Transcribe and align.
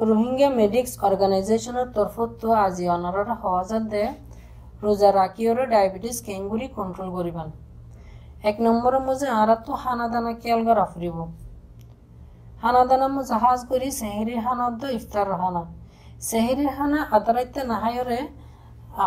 Rohingya 0.00 0.48
medics 0.60 0.92
অর্গানাইজেশনের 1.06 1.88
তরফতো 1.96 2.48
আজি 2.64 2.84
অনারর 2.94 3.28
সহজত 3.42 3.84
দে 3.92 4.04
রোজা 4.82 5.10
রাখিওর 5.20 5.58
ডায়াবেটিস 5.72 6.16
কেঙ্গুলি 6.26 6.66
কন্ট্রোল 6.78 7.08
করিবান 7.16 7.48
এক 8.50 8.56
নম্বরের 8.66 9.02
মধ্যে 9.08 9.28
আরা 9.40 9.56
তো 9.66 9.72
হানা 9.82 10.06
দানা 10.12 10.32
কেয়াল 10.42 10.60
করা 10.68 10.84
ফুরিব 10.92 11.16
হানা 12.62 12.82
দানা 12.90 13.06
মো 13.14 13.20
জাহাজ 13.30 13.60
করি 13.70 13.88
সেহেরির 14.00 14.40
হানার 14.46 14.72
দো 14.80 14.86
ইফতার 14.98 15.28
হানা। 15.42 15.62
সেহেরির 16.28 16.72
হানা 16.78 16.98
আদারাইতে 17.16 17.60
নাহায়রে 17.70 18.20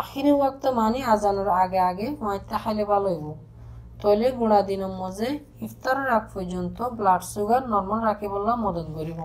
আখিরি 0.00 0.32
ওয়াক্ত 0.38 0.64
মানি 0.78 1.00
আজানোর 1.12 1.50
আগে 1.62 1.80
আগে 1.90 2.06
মাইতে 2.24 2.56
খাইলে 2.62 2.84
ভালো 2.92 3.08
হইব। 3.12 3.26
তৈলে 4.02 4.28
গুণা 4.38 4.58
দিনের 4.68 4.92
মধ্যে 5.00 5.28
ইফতারের 5.66 6.08
আগ 6.16 6.24
পর্যন্ত 6.34 6.78
ব্লাড 6.98 7.22
সুগার 7.32 7.62
নর্মাল 7.72 8.00
রাখিবলা 8.08 8.52
মদত 8.64 8.88
করিব 8.96 9.20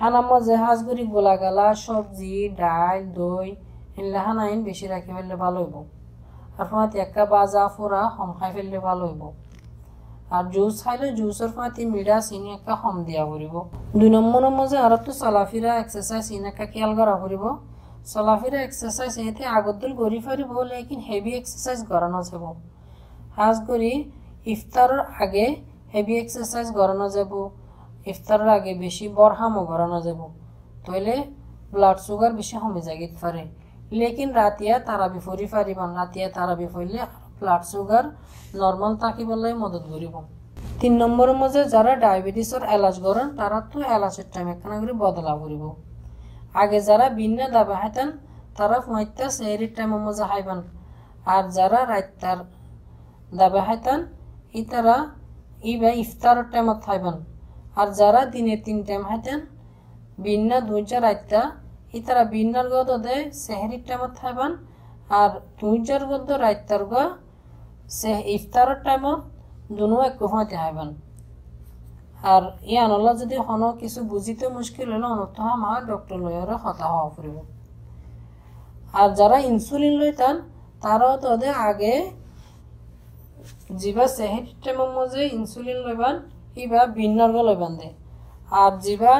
হানাম 0.00 0.28
জাহাজ 0.48 0.78
করি 0.88 1.02
গোলা 1.14 1.34
গালা 1.42 1.66
সবজি, 1.84 2.34
ডাল, 2.60 2.98
দই 3.18 3.48
এনলে 3.98 4.18
হানাইন 4.26 4.58
বেশি 4.68 4.86
রাখি 4.92 5.10
ফেললে 5.16 5.36
ভালো 5.44 5.58
হইব। 5.64 5.76
আর 6.58 6.66
ফাঁত 6.70 6.90
একা 7.04 7.24
বাজা 7.34 7.62
ফোরা 7.74 8.02
হম 8.16 8.30
খাই 8.38 8.50
ফেললে 8.54 8.78
ভালো 8.88 9.04
হইব। 9.10 9.22
আর 10.34 10.44
জুস 10.54 10.74
খাইলে 10.84 11.08
জুসের 11.18 11.50
ফাঁতি 11.56 11.82
মিডা 11.94 12.16
চিনি 12.26 12.48
একটা 12.58 12.74
হম 12.82 12.96
দিয়া 13.08 13.24
করিব 13.30 13.54
দুই 13.98 14.10
নম্বরের 14.16 14.52
মাঝে 14.58 14.76
আর 14.84 14.92
তো 15.04 15.12
চলাফিরা 15.22 15.72
এক্সারসাইজ 15.82 16.24
ইন 16.36 16.44
একটা 16.50 16.64
খেয়াল 16.72 16.92
করা 16.98 17.14
করিব 17.22 17.44
চলাফিরা 18.12 18.58
এক্সারসাইজ 18.66 19.12
এতে 19.28 19.42
আগত 19.56 19.76
দিল 19.80 19.92
করি 20.00 20.18
ফারিব 20.26 20.50
লেকিন 20.70 21.00
হেভি 21.08 21.32
এক্সারসাইজ 21.40 21.80
করানো 21.90 22.20
যাব। 22.28 22.44
হাজ 23.36 23.56
করি 23.68 23.92
ইফতারের 24.52 25.02
আগে 25.22 25.46
হেভি 25.94 26.14
এক্সারসাইজ 26.22 26.66
করানো 26.78 27.06
যাব। 27.16 27.32
ইফতারের 28.06 28.50
আগে 28.58 28.72
বেশি 28.84 29.04
বরহামও 29.18 29.62
করানো 29.70 29.98
যাব। 30.06 30.20
তইলে 30.84 31.16
ব্লাড 31.74 31.98
সুগার 32.06 32.32
বেশি 32.38 32.56
কমে 32.62 32.80
যাগিত 32.88 33.12
পারে 33.22 33.42
লেকিন 33.98 34.30
রাতিয়া 34.40 34.74
তারাবি 34.88 35.20
ফরি 35.26 35.46
ফারিবান 35.52 35.90
রাতিয়া 36.00 36.26
তারাবি 36.36 36.66
ফরলে 36.72 37.00
ব্লাড 37.38 37.62
সুগার 37.72 38.04
নর্মাল 38.60 38.92
থাকিবলৈ 39.02 39.52
মদত 39.62 39.84
করিব 39.92 40.14
তিন 40.80 40.92
নম্বরের 41.02 41.36
মধ্যে 41.42 41.62
যারা 41.74 41.92
ডায়াবেটিসের 42.04 42.62
এলাজ 42.76 42.96
করেন 43.06 43.26
তারা 43.38 43.58
তো 43.70 43.78
এলাচের 43.96 44.26
টাইম 44.32 44.46
একখানা 44.48 44.76
করে 44.80 44.94
বদলা 45.04 45.34
করিব। 45.42 45.62
আগে 46.62 46.78
যারা 46.88 47.06
ভিন্ন 47.18 47.38
দাবা 47.56 47.74
হাইতেন 47.82 48.08
তারা 48.58 48.76
ফুঁয়াইতা 48.84 49.26
সেহরির 49.36 49.72
টাইমের 49.76 50.02
মধ্যে 50.06 50.24
হাইবান 50.30 50.60
আর 51.34 51.42
যারা 51.56 51.80
রাইতার 51.92 52.38
দাবা 53.32 53.60
হাইতান 53.68 54.00
ই 54.54 54.60
তারা 54.70 54.96
ইবা 55.64 55.90
ইফতারের 56.02 56.46
টাইমত 56.52 56.80
হাইবান 56.88 57.16
আর 57.80 57.88
যারা 58.00 58.22
দিনে 58.32 58.54
তিন 58.66 58.78
টাইম 58.86 59.02
হাইতেন 59.10 59.40
ভিন্ন 60.26 60.50
দুইটা 60.70 60.96
রাইতা 61.06 61.40
ই 61.96 61.98
তারা 62.06 62.22
ভিন্নার 62.34 62.66
গদ 62.74 62.90
দে 63.06 63.16
সেহরির 63.44 63.82
টাইমত 63.88 64.14
হাইবান, 64.22 64.52
আর 65.20 65.30
দুইটার 65.60 66.02
গদ 66.10 66.28
রাইতার 66.44 66.82
গ 66.90 66.92
সে 67.98 68.12
ইফতারের 68.36 68.78
টাইমত 68.86 69.20
দুনো 69.78 69.96
এক 70.08 70.14
কুফাতে 70.20 70.56
হাইবান। 70.62 70.90
আর 72.32 72.42
ই 72.72 72.74
আনলা 72.84 73.12
যদি 73.20 73.36
হন 73.46 73.62
কিছু 73.80 74.00
বুঝিতে 74.12 74.44
মুশকিল 74.56 74.88
হলে 74.94 75.06
অনত 75.14 75.36
আমার 75.54 75.80
ডক্টর 75.90 76.18
লয়রে 76.24 76.56
হতা 76.64 76.86
হওয়া 76.92 77.08
ফুরিব 77.14 77.36
আর 79.00 79.08
যারা 79.18 79.36
ইনসুলিন 79.50 79.94
লইতান, 80.00 80.36
তারাও 80.82 81.14
তাদের 81.24 81.52
আগে 81.68 81.94
যিবা 83.80 84.06
সেহের 84.16 84.44
টাইমের 84.62 84.90
মধ্যে 84.98 85.20
ইনসুলিন 85.36 85.78
লইবান 85.86 86.16
ইবা 86.56 86.80
ভিন্নর্গ 86.98 87.36
লইবান 87.48 87.72
দে 87.78 87.88
আর 88.60 88.72
যিবা 88.84 89.14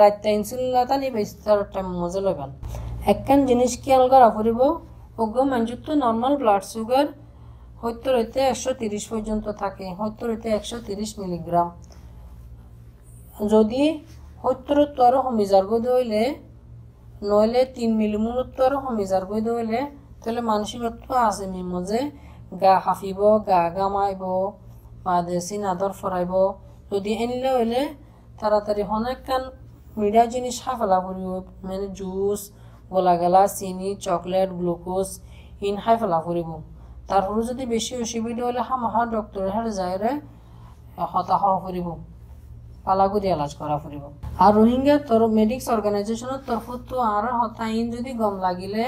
রাত্তা 0.00 0.28
ইনসুলিন 0.36 0.68
লইতান 0.76 1.00
ইবা 1.08 1.20
ইস্তার 1.26 1.58
টাইমের 1.72 1.98
মধ্যে 2.02 2.20
লইবান 2.26 2.50
একখান 3.12 3.40
জিনিস 3.48 3.72
খেয়াল 3.84 4.04
করা 4.12 4.28
ফুরিব 4.36 4.60
অজ্ঞ 5.22 5.36
মানুষের 5.52 5.80
তো 5.86 5.92
নর্মাল 6.04 6.34
ব্লাড 6.40 6.62
সুগার 6.72 7.06
সত্তর 7.80 8.12
হইতে 8.18 8.38
একশো 8.52 8.70
তিরিশ 8.80 9.04
পর্যন্ত 9.12 9.46
থাকে। 9.62 9.86
সত্তর 9.98 10.26
হইতে 10.32 10.48
একশো 10.58 10.76
তিরিশ 10.88 11.10
মিলিগ্রাম 11.20 11.68
যদি 13.52 13.82
সত্তরত্ব 14.42 14.98
আৰু 15.08 15.18
সমিজাৰ 15.26 15.64
গৈ 15.70 15.80
দৌৰিলে 15.86 16.24
নহ'লে 17.28 17.62
তিন 17.76 17.90
মিলিমূৰত্ব 18.00 18.58
আৰু 18.68 18.76
সমিজাৰ 18.86 19.22
গৈ 19.30 19.40
দৌৰিলে 19.48 19.80
তাহলে 20.20 20.40
মানসিকত্ব 20.50 21.08
আছে 21.28 21.44
মিমো 21.54 21.80
যে 21.88 22.00
গা 22.62 22.74
হাফিব, 22.84 23.20
গা 23.48 23.60
গামাইব। 23.76 24.22
মাদেশি 25.08 25.56
নাদর 25.64 25.92
ফরাইব। 26.00 26.32
যদি 26.90 27.10
এনিলে 27.22 27.50
হইলে 27.56 27.80
তাড়াতাড়ি 28.40 28.82
অনেক 28.96 29.18
কান 29.26 29.42
মিডিয়া 30.00 30.24
জিনিস 30.34 30.56
খাই 30.62 30.76
করিব 31.06 31.30
মানে 31.66 31.86
জুস 31.98 32.40
গোলা 32.92 33.14
গেলা 33.22 33.42
চিনি, 33.56 33.90
চকলেট, 34.06 34.48
গ্লুকোজ, 34.60 35.08
ইন 35.66 35.74
খাই 35.82 35.96
ফেলা 36.00 36.18
করিব 36.26 36.50
তারপরে 37.10 37.40
যদি 37.50 37.64
বেশি 37.74 37.92
অসুবিধা 38.02 38.42
হলে 38.48 38.60
হামাহা 38.68 39.02
ডক্টরের 39.14 39.50
হারে 39.54 39.72
যায় 39.80 39.96
হতাশ 41.12 41.42
করিব। 41.66 41.88
পালাগুড়ি 42.86 43.28
এলাজ 43.34 43.52
করা 43.60 43.76
ফুরিব 43.82 44.04
আর 44.44 44.52
রোহিঙ্গা 44.58 44.96
তোর 45.08 45.22
মেডিক্স 45.38 45.66
অর্গানাইজেশনের 45.74 46.40
তরফতো 46.48 46.96
আর 47.14 47.24
হতাইন 47.38 47.84
যদি 47.94 48.10
গম 48.22 48.34
লাগিলে 48.46 48.82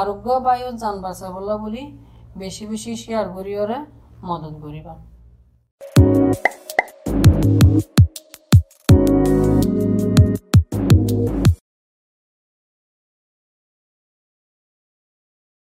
আরোগ্য 0.00 0.26
বায়ু 0.46 0.68
যান 0.82 0.96
বাঁচাবলা 1.04 1.54
বলি 1.62 1.82
বেশি 2.42 2.64
বেশি 2.72 2.92
শেয়ার 3.02 3.26
করিওরে 3.36 3.78
মদত 4.28 4.54
করিবা 4.64 4.94